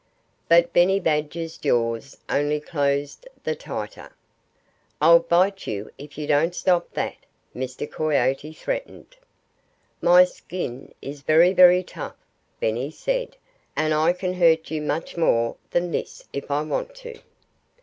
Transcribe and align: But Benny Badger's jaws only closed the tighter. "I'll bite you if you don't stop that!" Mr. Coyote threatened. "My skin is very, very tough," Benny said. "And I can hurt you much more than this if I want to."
But 0.49 0.73
Benny 0.73 0.99
Badger's 0.99 1.59
jaws 1.59 2.17
only 2.27 2.59
closed 2.59 3.27
the 3.43 3.53
tighter. 3.53 4.11
"I'll 4.99 5.19
bite 5.19 5.67
you 5.67 5.91
if 5.99 6.17
you 6.17 6.25
don't 6.25 6.55
stop 6.55 6.91
that!" 6.93 7.17
Mr. 7.55 7.87
Coyote 7.87 8.51
threatened. 8.51 9.15
"My 10.01 10.23
skin 10.23 10.91
is 11.03 11.21
very, 11.21 11.53
very 11.53 11.83
tough," 11.83 12.15
Benny 12.59 12.89
said. 12.89 13.37
"And 13.75 13.93
I 13.93 14.13
can 14.13 14.33
hurt 14.33 14.71
you 14.71 14.81
much 14.81 15.17
more 15.17 15.55
than 15.69 15.91
this 15.91 16.23
if 16.33 16.49
I 16.49 16.63
want 16.63 16.95
to." 17.05 17.19